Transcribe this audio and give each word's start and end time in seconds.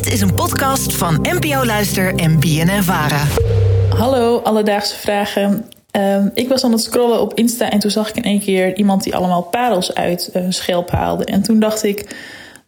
Dit 0.00 0.12
is 0.12 0.20
een 0.20 0.34
podcast 0.34 0.94
van 0.94 1.26
NPO 1.40 1.64
Luister 1.64 2.14
en 2.14 2.38
BNN 2.38 2.82
Vara. 2.82 3.26
Hallo, 3.88 4.38
alledaagse 4.38 4.96
vragen. 4.96 5.68
Ehm, 5.90 6.28
ik 6.34 6.48
was 6.48 6.64
aan 6.64 6.72
het 6.72 6.80
scrollen 6.80 7.20
op 7.20 7.34
Insta 7.34 7.70
en 7.70 7.78
toen 7.78 7.90
zag 7.90 8.08
ik 8.08 8.16
in 8.16 8.22
één 8.22 8.40
keer 8.40 8.76
iemand 8.76 9.02
die 9.02 9.14
allemaal 9.14 9.42
parels 9.42 9.94
uit 9.94 10.30
een 10.32 10.52
schelp 10.52 10.90
haalde. 10.90 11.24
En 11.24 11.42
toen 11.42 11.60
dacht 11.60 11.82
ik, 11.82 12.16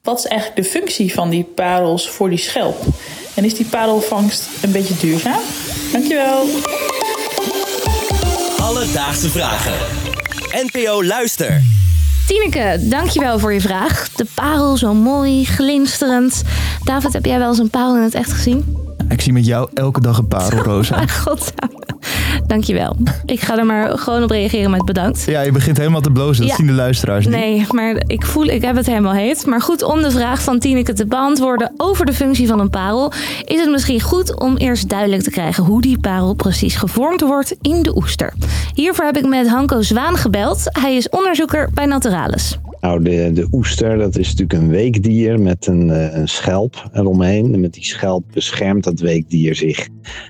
wat 0.02 0.18
is 0.18 0.26
eigenlijk 0.26 0.62
de 0.62 0.70
functie 0.70 1.14
van 1.14 1.30
die 1.30 1.44
parels 1.44 2.08
voor 2.08 2.28
die 2.28 2.38
schelp? 2.38 2.84
En 3.34 3.44
is 3.44 3.54
die 3.54 3.66
parelvangst 3.66 4.48
een 4.62 4.72
beetje 4.72 4.96
duurzaam? 4.96 5.40
Dankjewel. 5.92 6.46
Alledaagse 8.58 9.30
vragen. 9.30 9.74
NPO 10.52 11.04
Luister. 11.04 11.71
Tineke, 12.26 12.78
dankjewel 12.80 13.38
voor 13.38 13.52
je 13.52 13.60
vraag. 13.60 14.08
De 14.08 14.26
parel 14.34 14.76
zo 14.76 14.94
mooi, 14.94 15.44
glinsterend. 15.44 16.42
David, 16.84 17.12
heb 17.12 17.24
jij 17.24 17.38
wel 17.38 17.48
eens 17.48 17.58
een 17.58 17.70
parel 17.70 17.96
in 17.96 18.02
het 18.02 18.14
echt 18.14 18.32
gezien? 18.32 18.76
Ik 19.08 19.20
zie 19.20 19.32
met 19.32 19.46
jou 19.46 19.70
elke 19.74 20.00
dag 20.00 20.18
een 20.18 20.28
parel, 20.28 20.62
Rosa. 20.62 20.96
Mijn 20.96 21.10
god. 21.10 21.52
Dankjewel. 22.52 22.96
Ik 23.26 23.40
ga 23.40 23.58
er 23.58 23.66
maar 23.66 23.98
gewoon 23.98 24.22
op 24.22 24.30
reageren 24.30 24.70
met 24.70 24.84
bedankt. 24.84 25.22
Ja, 25.26 25.40
je 25.40 25.52
begint 25.52 25.76
helemaal 25.76 26.00
te 26.00 26.10
blozen. 26.10 26.40
Dat 26.42 26.50
Ja. 26.50 26.56
zien 26.56 26.66
de 26.66 26.72
luisteraars 26.72 27.24
niet. 27.26 27.34
Nee, 27.34 27.66
maar 27.70 28.02
ik 28.06 28.26
voel, 28.26 28.44
ik 28.44 28.62
heb 28.62 28.76
het 28.76 28.86
helemaal 28.86 29.12
heet. 29.12 29.46
Maar 29.46 29.60
goed, 29.60 29.82
om 29.82 30.02
de 30.02 30.10
vraag 30.10 30.42
van 30.42 30.58
Tineke 30.58 30.92
te 30.92 31.06
beantwoorden 31.06 31.72
over 31.76 32.06
de 32.06 32.12
functie 32.12 32.46
van 32.46 32.60
een 32.60 32.70
parel, 32.70 33.12
is 33.44 33.60
het 33.60 33.70
misschien 33.70 34.00
goed 34.00 34.40
om 34.40 34.56
eerst 34.56 34.88
duidelijk 34.88 35.22
te 35.22 35.30
krijgen 35.30 35.64
hoe 35.64 35.80
die 35.80 35.98
parel 35.98 36.34
precies 36.34 36.74
gevormd 36.76 37.20
wordt 37.20 37.54
in 37.60 37.82
de 37.82 37.96
oester. 37.96 38.32
Hiervoor 38.74 39.04
heb 39.04 39.16
ik 39.16 39.26
met 39.26 39.48
Hanko 39.48 39.82
Zwaan 39.82 40.16
gebeld. 40.16 40.60
Hij 40.64 40.96
is 40.96 41.08
onderzoeker 41.08 41.68
bij 41.74 41.86
Naturalis. 41.86 42.58
Nou, 42.82 43.02
de, 43.02 43.30
de 43.32 43.48
oester, 43.52 43.98
dat 43.98 44.16
is 44.18 44.34
natuurlijk 44.34 44.62
een 44.62 44.68
weekdier 44.68 45.40
met 45.40 45.66
een, 45.66 45.90
eh, 45.90 46.16
een 46.16 46.28
schelp 46.28 46.88
eromheen. 46.92 47.54
En 47.54 47.60
met 47.60 47.72
die 47.72 47.84
schelp 47.84 48.24
beschermt 48.32 48.84
dat 48.84 49.00
weekdier 49.00 49.54
zich 49.54 49.88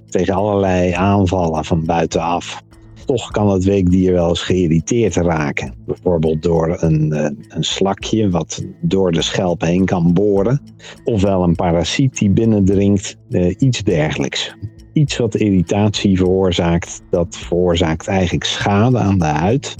tegen 0.08 0.34
allerlei 0.34 0.92
aanvallen 0.92 1.64
van 1.64 1.84
buitenaf. 1.84 2.62
Toch 3.04 3.30
kan 3.30 3.50
het 3.50 3.64
weekdier 3.64 4.12
wel 4.12 4.28
eens 4.28 4.42
geïrriteerd 4.42 5.14
raken. 5.14 5.74
Bijvoorbeeld 5.86 6.42
door 6.42 6.76
een, 6.82 7.12
eh, 7.12 7.30
een 7.48 7.64
slakje 7.64 8.30
wat 8.30 8.64
door 8.80 9.12
de 9.12 9.22
schelp 9.22 9.60
heen 9.60 9.84
kan 9.84 10.12
boren. 10.12 10.60
Ofwel 11.04 11.42
een 11.42 11.56
parasiet 11.56 12.18
die 12.18 12.30
binnendringt, 12.30 13.16
eh, 13.30 13.54
iets 13.58 13.82
dergelijks. 13.82 14.56
Iets 14.92 15.16
wat 15.16 15.34
irritatie 15.34 16.16
veroorzaakt, 16.16 17.02
dat 17.10 17.36
veroorzaakt 17.36 18.06
eigenlijk 18.06 18.44
schade 18.44 18.98
aan 18.98 19.18
de 19.18 19.24
huid. 19.24 19.74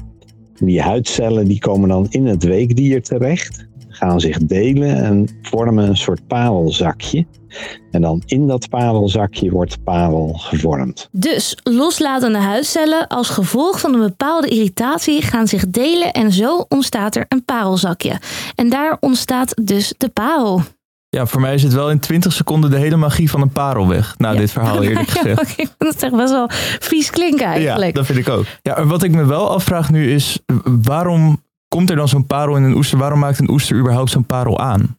Die 0.64 0.82
huidcellen 0.82 1.48
die 1.48 1.58
komen 1.58 1.88
dan 1.88 2.06
in 2.10 2.27
het 2.27 2.44
weekdier 2.44 3.02
terecht, 3.02 3.66
gaan 3.88 4.20
zich 4.20 4.38
delen 4.38 4.96
en 4.96 5.28
vormen 5.42 5.88
een 5.88 5.96
soort 5.96 6.27
parelzakje. 6.27 7.27
En 7.91 8.00
dan 8.00 8.22
in 8.27 8.46
dat 8.46 8.68
parelzakje 8.68 9.50
wordt 9.50 9.84
parel 9.84 10.33
gevormd. 10.33 11.08
Dus 11.12 11.56
loslatende 11.62 12.38
huidcellen 12.38 13.06
als 13.06 13.28
gevolg 13.28 13.80
van 13.80 13.94
een 13.94 14.00
bepaalde 14.00 14.48
irritatie 14.48 15.22
gaan 15.22 15.48
zich 15.48 15.70
delen 15.70 16.12
en 16.12 16.33
zo 16.33 16.64
ontstaat 16.68 17.16
er 17.16 17.27
een 17.28 17.44
parelzakje. 17.44 18.20
En 18.55 18.70
daar 18.70 18.96
ontstaat 19.00 19.55
dus 19.62 19.94
de 19.98 20.08
parel. 20.08 20.60
Ja, 21.16 21.27
voor 21.27 21.41
mij 21.41 21.55
is 21.55 21.62
het 21.62 21.72
wel 21.72 21.91
in 21.91 21.98
20 21.98 22.32
seconden 22.32 22.70
de 22.70 22.77
hele 22.78 22.96
magie 22.96 23.30
van 23.30 23.41
een 23.41 23.50
parel 23.50 23.88
weg. 23.88 24.14
Na 24.18 24.34
dit 24.34 24.50
verhaal 24.50 24.82
eerlijk 24.82 25.08
Ja, 25.08 25.14
gezegd. 25.14 25.41
oké, 25.41 25.64
dat 25.78 25.94
is 25.94 26.02
echt 26.02 26.16
best 26.16 26.30
wel 26.32 26.46
vies 26.80 27.10
klinken 27.10 27.46
Ja, 27.46 27.52
eigenlijk. 27.52 27.94
dat 27.94 28.06
vind 28.06 28.18
ik 28.18 28.28
ook. 28.28 28.44
Ja, 28.62 28.84
wat 28.84 29.02
ik 29.02 29.10
me 29.10 29.24
wel 29.24 29.50
afvraag 29.50 29.90
nu 29.90 30.12
is, 30.12 30.38
waarom 30.64 31.42
komt 31.73 31.91
er 31.91 31.97
dan 31.97 32.09
zo'n 32.09 32.27
parel 32.27 32.56
in 32.56 32.62
een 32.62 32.77
oester? 32.77 32.98
Waarom 32.98 33.19
maakt 33.19 33.39
een 33.39 33.51
oester 33.51 33.77
überhaupt 33.77 34.11
zo'n 34.11 34.25
parel 34.25 34.59
aan? 34.59 34.97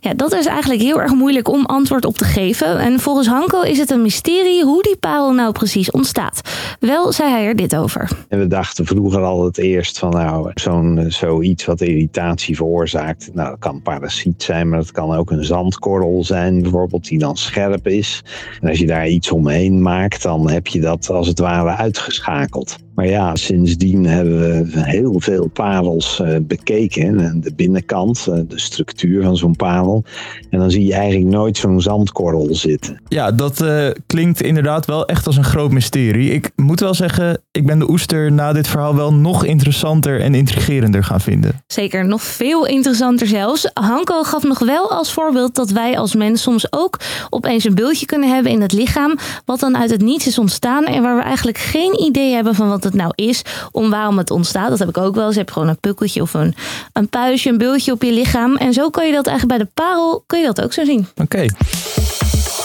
Ja, 0.00 0.14
dat 0.14 0.32
is 0.32 0.46
eigenlijk 0.46 0.80
heel 0.80 1.00
erg 1.00 1.12
moeilijk 1.12 1.48
om 1.48 1.64
antwoord 1.64 2.04
op 2.04 2.16
te 2.16 2.24
geven. 2.24 2.78
En 2.78 3.00
volgens 3.00 3.26
Hanko 3.26 3.62
is 3.62 3.78
het 3.78 3.90
een 3.90 4.02
mysterie 4.02 4.64
hoe 4.64 4.82
die 4.82 4.96
parel 4.96 5.32
nou 5.32 5.52
precies 5.52 5.90
ontstaat. 5.90 6.40
Wel 6.80 7.12
zei 7.12 7.30
hij 7.30 7.46
er 7.46 7.56
dit 7.56 7.76
over. 7.76 8.10
En 8.28 8.38
we 8.38 8.46
dachten 8.46 8.86
vroeger 8.86 9.22
altijd 9.22 9.58
eerst 9.58 9.98
van 9.98 10.10
nou, 10.10 10.50
zo'n, 10.54 10.98
eh, 10.98 11.10
zoiets 11.10 11.64
wat 11.64 11.80
irritatie 11.80 12.56
veroorzaakt. 12.56 13.30
Nou, 13.34 13.50
dat 13.50 13.58
kan 13.58 13.74
een 13.74 13.82
parasiet 13.82 14.42
zijn, 14.42 14.68
maar 14.68 14.78
dat 14.78 14.92
kan 14.92 15.16
ook 15.16 15.30
een 15.30 15.44
zandkorrel 15.44 16.24
zijn 16.24 16.62
bijvoorbeeld, 16.62 17.08
die 17.08 17.18
dan 17.18 17.36
scherp 17.36 17.86
is. 17.86 18.22
En 18.60 18.68
als 18.68 18.78
je 18.78 18.86
daar 18.86 19.08
iets 19.08 19.30
omheen 19.30 19.82
maakt, 19.82 20.22
dan 20.22 20.50
heb 20.50 20.66
je 20.66 20.80
dat 20.80 21.10
als 21.10 21.28
het 21.28 21.38
ware 21.38 21.76
uitgeschakeld. 21.76 22.76
Maar 22.96 23.06
ja, 23.06 23.34
sindsdien 23.34 24.06
hebben 24.06 24.64
we 24.64 24.86
heel 24.86 25.20
veel 25.20 25.48
parels 25.48 26.20
eh, 26.20 26.36
bekeken. 26.42 27.20
En 27.20 27.40
de 27.40 27.54
binnenkant, 27.54 28.26
eh, 28.26 28.40
de 28.48 28.60
structuur 28.60 29.22
van 29.22 29.36
zo'n 29.36 29.56
parel. 29.56 30.04
En 30.50 30.58
dan 30.58 30.70
zie 30.70 30.86
je 30.86 30.94
eigenlijk 30.94 31.30
nooit 31.30 31.56
zo'n 31.56 31.80
zandkorrel 31.80 32.48
zitten. 32.50 33.00
Ja, 33.08 33.32
dat 33.32 33.60
eh, 33.60 33.88
klinkt 34.06 34.42
inderdaad 34.42 34.86
wel 34.86 35.06
echt 35.06 35.26
als 35.26 35.36
een 35.36 35.44
groot 35.44 35.70
mysterie. 35.70 36.30
Ik 36.30 36.50
moet 36.54 36.80
wel 36.80 36.94
zeggen, 36.94 37.42
ik 37.50 37.66
ben 37.66 37.78
de 37.78 37.90
oester 37.90 38.32
na 38.32 38.52
dit 38.52 38.68
verhaal 38.68 38.94
wel 38.96 39.12
nog 39.12 39.44
interessanter 39.44 40.20
en 40.20 40.34
intrigerender 40.34 41.04
gaan 41.04 41.20
vinden. 41.20 41.62
Zeker, 41.66 42.06
nog 42.06 42.22
veel 42.22 42.66
interessanter 42.66 43.26
zelfs. 43.26 43.70
Hanko 43.74 44.22
gaf 44.22 44.42
nog 44.42 44.58
wel 44.58 44.90
als 44.90 45.12
voorbeeld 45.12 45.54
dat 45.54 45.70
wij 45.70 45.98
als 45.98 46.14
mens 46.14 46.42
soms 46.42 46.72
ook 46.72 47.00
opeens 47.30 47.64
een 47.64 47.74
bultje 47.74 48.06
kunnen 48.06 48.34
hebben 48.34 48.52
in 48.52 48.60
het 48.60 48.72
lichaam. 48.72 49.16
Wat 49.44 49.60
dan 49.60 49.76
uit 49.76 49.90
het 49.90 50.02
niets 50.02 50.26
is 50.26 50.38
ontstaan 50.38 50.84
en 50.84 51.02
waar 51.02 51.16
we 51.16 51.22
eigenlijk 51.22 51.58
geen 51.58 52.00
idee 52.00 52.34
hebben 52.34 52.54
van 52.54 52.68
wat 52.68 52.84
het 52.86 52.94
nou 52.94 53.12
is. 53.14 53.42
Om 53.70 53.90
waarom 53.90 54.18
het 54.18 54.30
ontstaat. 54.30 54.68
Dat 54.68 54.78
heb 54.78 54.88
ik 54.88 54.98
ook 54.98 55.14
wel 55.14 55.24
eens. 55.24 55.34
Je 55.34 55.40
hebt 55.40 55.52
gewoon 55.52 55.68
een 55.68 55.80
pukkeltje 55.80 56.22
of 56.22 56.34
een, 56.34 56.54
een 56.92 57.08
puistje, 57.08 57.50
een 57.50 57.58
bultje 57.58 57.92
op 57.92 58.02
je 58.02 58.12
lichaam. 58.12 58.56
En 58.56 58.72
zo 58.72 58.90
kan 58.90 59.06
je 59.06 59.12
dat 59.12 59.26
eigenlijk 59.26 59.58
bij 59.58 59.66
de 59.66 59.72
parel, 59.74 60.22
kun 60.26 60.38
je 60.40 60.46
dat 60.46 60.62
ook 60.62 60.72
zo 60.72 60.84
zien. 60.84 61.06
Oké. 61.22 61.44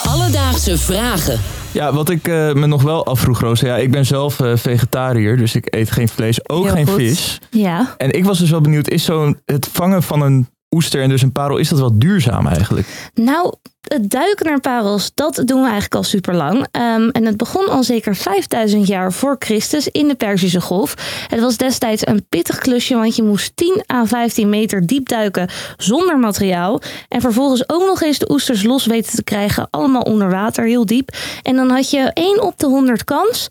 Alledaagse 0.08 0.78
vragen. 0.78 1.40
Ja, 1.72 1.94
wat 1.94 2.10
ik 2.10 2.28
eh, 2.28 2.54
me 2.54 2.66
nog 2.66 2.82
wel 2.82 3.06
afvroeg, 3.06 3.40
Roos. 3.40 3.60
Ja, 3.60 3.76
ik 3.78 3.92
ben 3.92 4.06
zelf 4.06 4.40
eh, 4.40 4.52
vegetariër, 4.56 5.38
dus 5.38 5.56
ik 5.56 5.76
eet 5.76 5.92
geen 5.92 6.10
vlees, 6.10 6.50
ook 6.50 6.64
Heel 6.64 6.74
geen 6.74 6.88
goed. 6.88 6.96
vis. 6.96 7.40
Ja. 7.50 7.96
En 7.98 8.12
ik 8.12 8.26
was 8.26 8.40
dus 8.40 8.50
wel 8.50 8.62
benieuwd, 8.62 8.90
is 8.90 9.04
zo'n 9.04 9.40
het 9.46 9.70
vangen 9.72 10.04
van 10.04 10.22
een 10.22 10.48
oester 10.76 11.02
en 11.02 11.10
dus 11.10 11.22
een 11.22 11.32
parel, 11.32 11.58
is 11.58 11.70
dat 11.70 11.80
wel 11.80 12.00
duurzaam 12.00 12.48
eigenlijk? 12.48 13.12
Nou, 13.14 13.54
het 13.82 14.10
duiken 14.10 14.46
naar 14.46 14.60
parels, 14.60 15.12
dat 15.14 15.42
doen 15.46 15.58
we 15.58 15.64
eigenlijk 15.64 15.96
al 15.96 16.04
super 16.04 16.36
lang. 16.36 16.68
en 17.12 17.26
het 17.26 17.38
begon 17.38 17.70
al 17.70 17.84
zeker 17.84 18.16
5000 18.16 18.88
jaar 18.88 19.14
voor 19.14 19.36
Christus 19.40 19.88
in 19.88 20.08
de 20.08 20.16
Perzische 20.16 20.62
Golf. 20.62 20.94
Het 21.28 21.40
was 21.40 21.58
destijds 21.58 22.08
een 22.08 22.26
pittig 22.30 22.58
klusje, 22.58 22.96
want 22.96 23.16
je 23.16 23.24
moest 23.24 23.52
10 23.56 23.84
à 23.94 24.06
15 24.06 24.50
meter 24.50 24.86
diep 24.86 25.10
duiken 25.10 25.50
zonder 25.78 26.20
materiaal. 26.20 26.82
En 27.08 27.22
vervolgens 27.22 27.70
ook 27.70 27.86
nog 27.86 28.02
eens 28.02 28.20
de 28.20 28.32
oesters 28.32 28.64
los 28.64 28.86
weten 28.86 29.16
te 29.16 29.24
krijgen, 29.24 29.68
allemaal 29.70 30.02
onder 30.02 30.30
water, 30.30 30.66
heel 30.66 30.86
diep. 30.86 31.10
En 31.42 31.56
dan 31.56 31.70
had 31.70 31.90
je 31.90 32.12
1 32.14 32.42
op 32.42 32.60
de 32.60 32.68
100 32.68 33.04
kans 33.04 33.48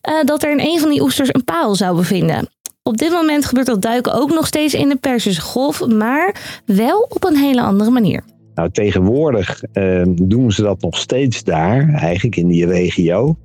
eh, 0.00 0.14
dat 0.24 0.42
er 0.42 0.50
in 0.50 0.60
een 0.60 0.80
van 0.80 0.88
die 0.90 1.02
oesters 1.02 1.28
een 1.32 1.44
parel 1.44 1.74
zou 1.74 1.96
bevinden. 1.96 2.48
Op 2.86 2.96
dit 2.96 3.10
moment 3.10 3.44
gebeurt 3.44 3.66
dat 3.66 3.82
duiken 3.82 4.14
ook 4.14 4.30
nog 4.30 4.46
steeds 4.46 4.74
in 4.74 4.88
de 4.88 4.96
Perzische 4.96 5.40
Golf, 5.40 5.86
maar 5.86 6.60
wel 6.66 7.06
op 7.08 7.24
een 7.24 7.36
hele 7.36 7.62
andere 7.62 7.90
manier. 7.90 8.24
Nou, 8.54 8.70
tegenwoordig 8.70 9.62
eh, 9.62 10.02
doen 10.06 10.52
ze 10.52 10.62
dat 10.62 10.80
nog 10.80 10.98
steeds 10.98 11.44
daar, 11.44 11.88
eigenlijk 11.94 12.36
in 12.36 12.48
die 12.48 12.66
regio. 12.66 13.36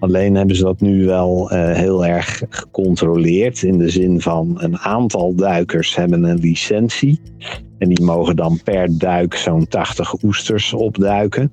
Alleen 0.00 0.34
hebben 0.34 0.56
ze 0.56 0.62
dat 0.62 0.80
nu 0.80 1.04
wel 1.04 1.50
eh, 1.50 1.72
heel 1.72 2.06
erg 2.06 2.42
gecontroleerd. 2.48 3.62
In 3.62 3.78
de 3.78 3.88
zin 3.88 4.20
van 4.20 4.54
een 4.58 4.78
aantal 4.78 5.34
duikers 5.34 5.96
hebben 5.96 6.24
een 6.24 6.38
licentie. 6.38 7.20
En 7.78 7.88
die 7.88 8.04
mogen 8.04 8.36
dan 8.36 8.60
per 8.64 8.98
duik 8.98 9.34
zo'n 9.34 9.68
80 9.68 10.22
oesters 10.22 10.72
opduiken. 10.72 11.52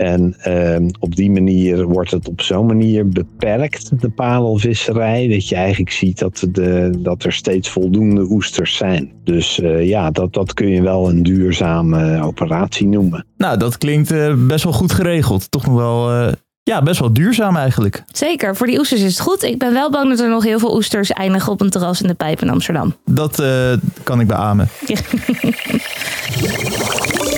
En 0.00 0.34
eh, 0.38 0.76
op 0.98 1.16
die 1.16 1.30
manier 1.30 1.84
wordt 1.84 2.10
het 2.10 2.28
op 2.28 2.40
zo'n 2.40 2.66
manier 2.66 3.08
beperkt, 3.08 4.00
de 4.00 4.10
parelvisserij. 4.10 5.28
Dat 5.28 5.48
je 5.48 5.54
eigenlijk 5.54 5.90
ziet 5.90 6.18
dat, 6.18 6.46
de, 6.50 6.90
dat 6.98 7.24
er 7.24 7.32
steeds 7.32 7.68
voldoende 7.68 8.26
oesters 8.30 8.76
zijn. 8.76 9.12
Dus 9.24 9.60
eh, 9.60 9.88
ja, 9.88 10.10
dat, 10.10 10.32
dat 10.32 10.54
kun 10.54 10.68
je 10.68 10.82
wel 10.82 11.08
een 11.08 11.22
duurzame 11.22 12.22
operatie 12.22 12.86
noemen. 12.86 13.26
Nou, 13.36 13.56
dat 13.56 13.78
klinkt 13.78 14.10
eh, 14.10 14.34
best 14.46 14.64
wel 14.64 14.72
goed 14.72 14.92
geregeld. 14.92 15.50
Toch 15.50 15.66
nog 15.66 15.74
wel, 15.74 16.12
eh, 16.12 16.32
ja, 16.62 16.82
best 16.82 17.00
wel 17.00 17.12
duurzaam 17.12 17.56
eigenlijk. 17.56 18.02
Zeker, 18.12 18.56
voor 18.56 18.66
die 18.66 18.78
oesters 18.78 19.00
is 19.00 19.12
het 19.12 19.20
goed. 19.20 19.42
Ik 19.42 19.58
ben 19.58 19.72
wel 19.72 19.90
bang 19.90 20.08
dat 20.08 20.20
er 20.20 20.28
nog 20.28 20.44
heel 20.44 20.58
veel 20.58 20.74
oesters 20.74 21.10
eindigen 21.10 21.52
op 21.52 21.60
een 21.60 21.70
terras 21.70 22.02
in 22.02 22.08
de 22.08 22.14
pijp 22.14 22.42
in 22.42 22.50
Amsterdam. 22.50 22.94
Dat 23.04 23.38
eh, 23.38 23.72
kan 24.02 24.20
ik 24.20 24.26
beamen. 24.26 24.68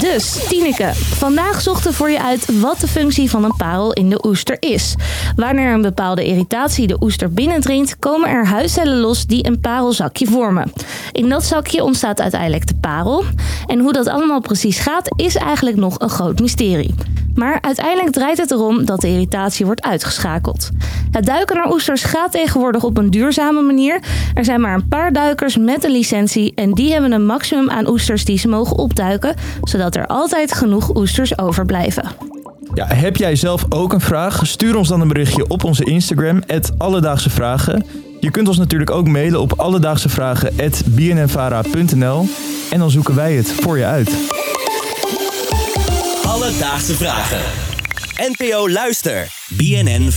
Dus, 0.00 0.46
Tineke, 0.48 0.90
vandaag 0.94 1.60
zochten 1.60 1.94
voor 1.94 2.10
je 2.10 2.22
uit 2.22 2.60
wat 2.60 2.80
de 2.80 2.88
functie 2.88 3.30
van 3.30 3.44
een 3.44 3.56
parel 3.56 3.92
in 3.92 4.10
de 4.10 4.26
oester 4.26 4.56
is. 4.60 4.94
Wanneer 5.36 5.72
een 5.72 5.82
bepaalde 5.82 6.24
irritatie 6.24 6.86
de 6.86 6.96
oester 7.00 7.32
binnendringt, 7.32 7.98
komen 7.98 8.28
er 8.28 8.46
huidcellen 8.46 9.00
los 9.00 9.26
die 9.26 9.46
een 9.46 9.60
parelzakje 9.60 10.26
vormen. 10.26 10.72
In 11.12 11.28
dat 11.28 11.44
zakje 11.44 11.84
ontstaat 11.84 12.20
uiteindelijk 12.20 12.66
de 12.66 12.74
parel. 12.80 13.24
En 13.66 13.78
hoe 13.78 13.92
dat 13.92 14.06
allemaal 14.06 14.40
precies 14.40 14.78
gaat, 14.78 15.08
is 15.16 15.36
eigenlijk 15.36 15.76
nog 15.76 16.00
een 16.00 16.10
groot 16.10 16.40
mysterie. 16.40 16.94
Maar 17.34 17.58
uiteindelijk 17.60 18.10
draait 18.10 18.38
het 18.38 18.50
erom 18.50 18.84
dat 18.84 19.00
de 19.00 19.08
irritatie 19.08 19.66
wordt 19.66 19.82
uitgeschakeld. 19.82 20.68
Het 21.10 21.26
duiken 21.26 21.56
naar 21.56 21.72
oesters 21.72 22.02
gaat 22.02 22.32
tegenwoordig 22.32 22.84
op 22.84 22.96
een 22.96 23.10
duurzame 23.10 23.62
manier. 23.62 24.00
Er 24.34 24.44
zijn 24.44 24.60
maar 24.60 24.74
een 24.74 24.88
paar 24.88 25.12
duikers 25.12 25.56
met 25.56 25.84
een 25.84 25.90
licentie 25.90 26.52
en 26.54 26.72
die 26.72 26.92
hebben 26.92 27.12
een 27.12 27.26
maximum 27.26 27.70
aan 27.70 27.88
oesters 27.88 28.24
die 28.24 28.38
ze 28.38 28.48
mogen 28.48 28.76
opduiken, 28.76 29.34
zodat 29.62 29.96
er 29.96 30.06
altijd 30.06 30.52
genoeg 30.52 30.96
oesters 30.96 31.38
overblijven. 31.38 32.04
Ja, 32.74 32.86
heb 32.86 33.16
jij 33.16 33.36
zelf 33.36 33.64
ook 33.68 33.92
een 33.92 34.00
vraag? 34.00 34.46
Stuur 34.46 34.76
ons 34.76 34.88
dan 34.88 35.00
een 35.00 35.08
berichtje 35.08 35.48
op 35.48 35.64
onze 35.64 35.84
Instagram, 35.84 36.42
Alledaagse 36.78 37.30
Vragen. 37.30 37.86
Je 38.20 38.30
kunt 38.30 38.48
ons 38.48 38.58
natuurlijk 38.58 38.90
ook 38.90 39.08
mailen 39.08 39.40
op 39.40 39.52
alledaagsevragen.bnnvara.nl 39.56 42.28
en 42.70 42.78
dan 42.78 42.90
zoeken 42.90 43.14
wij 43.14 43.34
het 43.34 43.52
voor 43.52 43.78
je 43.78 43.84
uit. 43.84 44.39
Alledaagse 46.40 46.96
Vragen. 46.96 47.40
NPO 48.16 48.68
Luister. 48.68 49.28
BNN 49.48 50.12